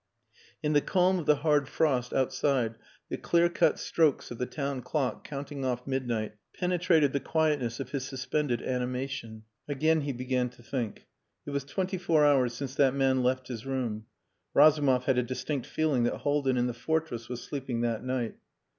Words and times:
In 0.63 0.73
the 0.73 0.81
calm 0.81 1.19
of 1.19 1.27
the 1.27 1.35
hard 1.45 1.69
frost 1.69 2.11
outside, 2.11 2.73
the 3.09 3.17
clear 3.17 3.49
cut 3.49 3.77
strokes 3.77 4.31
of 4.31 4.39
the 4.39 4.47
town 4.47 4.81
clock 4.81 5.23
counting 5.23 5.63
off 5.63 5.85
midnight 5.85 6.31
penetrated 6.59 7.13
the 7.13 7.19
quietness 7.19 7.79
of 7.79 7.91
his 7.91 8.03
suspended 8.05 8.63
animation. 8.63 9.43
Again 9.67 10.01
he 10.01 10.11
began 10.11 10.49
to 10.49 10.63
think. 10.63 11.05
It 11.45 11.51
was 11.51 11.65
twenty 11.65 11.99
four 11.99 12.25
hours 12.25 12.55
since 12.55 12.73
that 12.77 12.95
man 12.95 13.21
left 13.21 13.47
his 13.47 13.63
room. 13.63 14.07
Razumov 14.55 15.03
had 15.05 15.19
a 15.19 15.21
distinct 15.21 15.67
feeling 15.67 16.01
that 16.05 16.17
Haldin 16.21 16.57
in 16.57 16.65
the 16.65 16.73
fortress 16.73 17.29
was 17.29 17.43
sleeping 17.43 17.81
that 17.81 18.03
night. 18.03 18.33